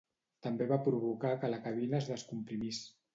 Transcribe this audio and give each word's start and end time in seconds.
També 0.45 0.67
va 0.71 0.79
provocar 0.87 1.33
que 1.43 1.51
la 1.55 1.59
cabina 1.67 1.99
es 1.99 2.09
descomprimís. 2.13 2.81